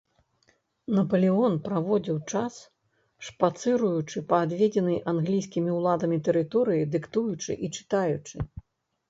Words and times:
Напалеон 0.99 1.53
праводзіў 1.67 2.17
час, 2.31 2.55
шпацыруючы 3.27 4.17
па 4.33 4.41
адведзенай 4.47 4.97
англійскімі 5.13 5.69
ўладамі 5.77 6.17
тэрыторыі, 6.31 6.89
дыктуючы 6.99 7.51
і 7.67 7.73
чытаючы. 7.79 8.35